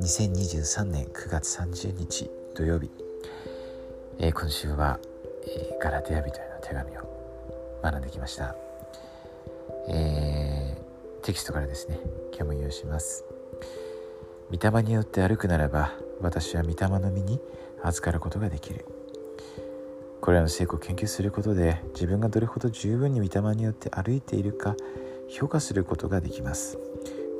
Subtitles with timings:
[0.00, 2.90] 2023年9月30日土曜日、
[4.18, 4.98] えー、今週は、
[5.46, 8.56] えー、ガラテヤ人への手紙を学んできました、
[9.88, 12.00] えー、テキストからですね
[12.32, 13.24] 今日も引用します。
[14.50, 17.40] 御霊によって歩くならば私は御霊の身に
[17.82, 18.84] 預かることができる。
[20.20, 24.74] これらの成功を研究することで自分がどれほど十分に御霊によって歩いているか
[25.28, 26.78] 評価することができます。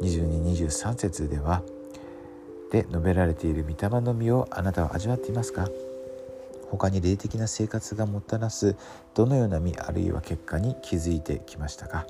[0.03, 1.63] 2223節では
[2.71, 5.69] で述べられている御霊の実をあなたは味わっていますか？
[6.71, 8.77] 他に霊的な生活がもたらす
[9.15, 12.07] どのような実あるいは結果に気づいてきましたか？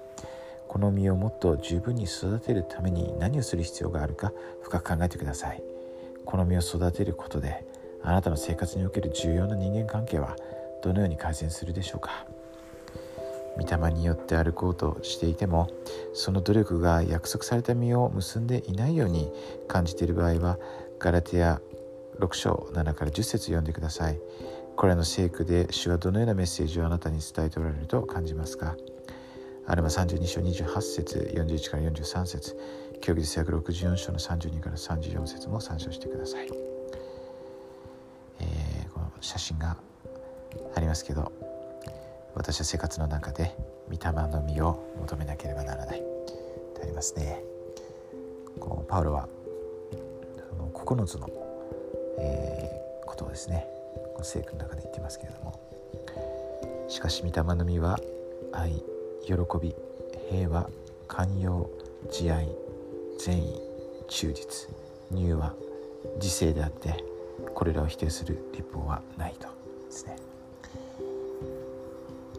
[0.66, 5.62] この実をもっと十分に育てるために何をする必要があるか深く考えてください。
[6.24, 7.64] この実を育てることで
[8.02, 10.36] あなたの生活における重要な人間関係は
[10.86, 12.26] どのように改善するでしょうか？
[13.58, 15.70] 御霊によって歩こうとしていても
[16.12, 19.32] その努力が約束された実を結んでいないように
[19.66, 20.58] 感じている場合は
[20.98, 21.60] ガラテヤ
[22.18, 24.18] 6章7から10節読んでください。
[24.76, 28.76] これの聖句で主はどのようなメッセージをあなたに伝えておられると感じますか？
[29.66, 32.56] アルマ32章28節41から43節。
[33.00, 36.48] 教義で約64章の32から34節も参照してください、
[38.40, 39.76] えー、この写真が
[40.74, 41.32] ありますけど
[42.34, 43.54] 私は生活の中で
[43.88, 46.02] 御霊の実を求めなければならない。
[46.74, 47.42] とありますね。
[48.60, 49.28] こうパウロは
[50.50, 51.28] その9つの、
[52.18, 53.66] えー、ことをですね
[54.14, 57.98] この聖句の中で言ってますけれどもしかし御霊の実は
[58.52, 58.82] 愛
[59.22, 59.74] 喜び
[60.30, 60.68] 平和
[61.08, 61.70] 寛容
[62.10, 62.48] 慈愛
[63.18, 63.60] 善意
[64.08, 64.70] 忠実
[65.12, 65.54] 乳和
[66.20, 67.04] 自制であって
[67.54, 70.16] これらを否定する立法はないとですね。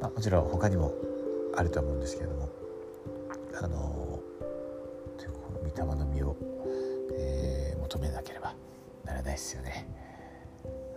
[0.08, 0.94] まあ、もちろん他にも
[1.58, 2.50] あると思うんですけれども
[3.62, 4.22] あのこ
[5.52, 6.38] の御霊の実を、
[7.18, 8.54] えー、求めなければ
[9.04, 9.88] ならないですよね。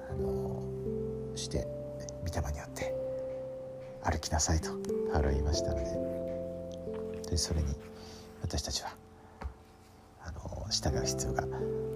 [0.08, 0.62] あの
[1.34, 1.66] して
[2.20, 2.94] 御霊によって
[4.04, 4.70] 歩きなさいと
[5.12, 5.76] ハロ言いましたの
[7.24, 7.74] ででそれに
[8.42, 8.94] 私たちは
[10.22, 11.44] あの従う必要が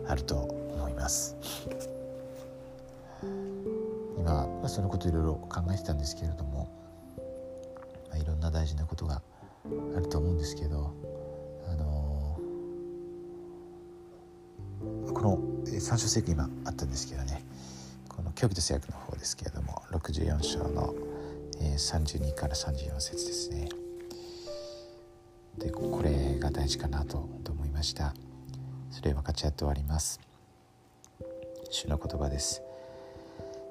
[0.09, 1.37] あると思います。
[4.19, 6.84] 今、まあ、そのこといろいろ考えてたんですけれども、
[8.55, 9.21] 大事なことが
[9.97, 10.95] あると思うんですけど、
[11.69, 17.45] あのー、この三章聖句今あったんですけどね
[18.09, 20.95] この教義と制約の方ですけれども64章の
[21.61, 23.69] 32から34節ですね。
[25.59, 28.15] でこれが大事かなと思いました。
[28.91, 30.21] それ分かち合って終わります。
[31.71, 32.63] 主の言葉です。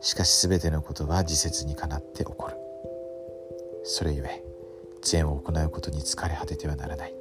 [0.02, 2.58] しかし全てのことは自説にかなって起こる。
[3.86, 4.53] それゆえ
[5.03, 7.14] 善を行うことに疲れ果ててはならない。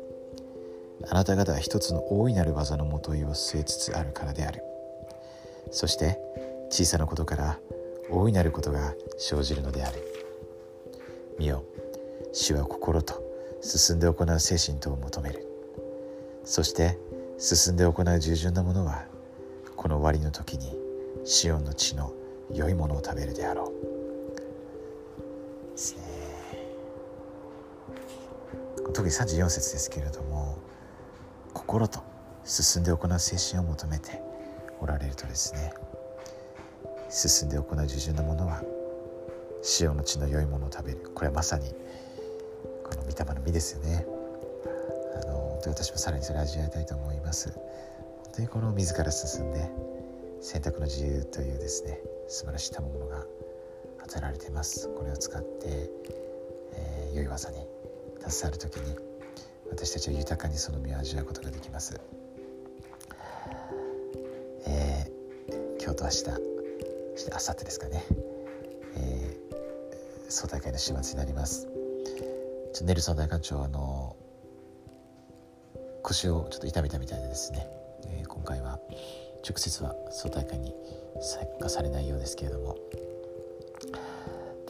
[1.08, 4.62] あなた方は一つの大いなる技のもといを据えつつあるからである。
[5.70, 6.18] そして
[6.70, 7.58] 小さなことから
[8.10, 9.98] 大いなることが生じるのである。
[11.38, 11.64] 見よ
[12.32, 13.22] 主は心と
[13.60, 15.46] 進んで行う精神とを求める。
[16.44, 16.98] そして
[17.38, 19.04] 進んで行う従順なものは
[19.76, 20.76] この終わりの時に
[21.24, 22.12] シオンの地の
[22.52, 23.72] 良いものを食べるであろう。
[25.72, 26.11] ですね
[28.92, 30.58] 特に34節ですけれども
[31.54, 32.00] 心と
[32.44, 34.20] 進んで行う精神を求めて
[34.80, 35.72] おられるとですね
[37.08, 38.62] 進んで行う従順なものは
[39.80, 40.98] 塩の血の良いものを食べる。
[41.14, 41.68] これはまさに
[42.84, 44.06] この御霊の実ですよね。
[45.22, 47.52] あの私もさらにそれを味わいたいと思います。
[47.52, 49.70] 本当にこの自ら進んで
[50.40, 53.24] 選択の自由というですね素晴らしい賜物が
[54.02, 54.88] 与えられています。
[54.88, 55.90] これを使って、
[56.72, 57.58] えー、良い技に
[58.28, 58.96] 携わる時に
[59.70, 62.00] 私たちは豊かにその身を味わうことができます、
[64.66, 66.30] えー、今日と明日そ
[67.16, 68.04] して明後日ですかね、
[68.96, 71.68] えー、総大会の週末になります。
[72.82, 74.16] ネルソン大官長あの
[76.02, 77.66] 腰をちょっと痛めたみたいでですね、
[78.06, 78.78] えー、今回は
[79.48, 80.74] 直接は総大会に
[81.20, 82.76] 参加されないようですけれども。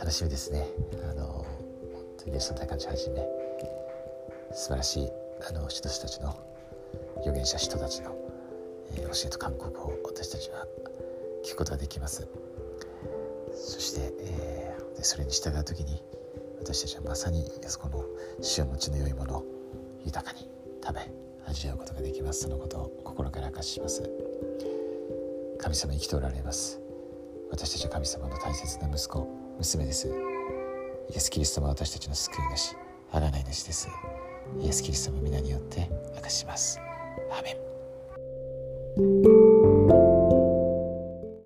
[0.02, 0.66] 楽しみですね。
[1.08, 1.46] あの本
[2.18, 3.41] 当にネルソン大官長はじめ
[4.54, 5.08] 素晴らしい
[5.48, 6.38] あの人たちの
[7.20, 8.14] 預言者人たちの、
[8.94, 10.66] えー、教えと勧告を私たちは
[11.44, 12.28] 聞くことができます。
[13.54, 16.02] そして、えー、それに従う時に
[16.60, 18.04] 私たちはまさにそこの
[18.40, 19.44] 主の血の良いものを
[20.04, 20.48] 豊かに
[20.84, 21.00] 食べ
[21.46, 22.42] 味わうことができます。
[22.42, 24.02] そのことを心から明かします。
[25.58, 26.80] 神様生きておられます。
[27.50, 29.26] 私たちは神様の大切な息子
[29.58, 30.08] 娘です。
[30.08, 32.74] イエス・キリストは私たちの救い主
[33.12, 33.88] 贖い主です。
[34.60, 36.80] イエス・キリストの皆によって明かします。
[37.30, 39.41] アメン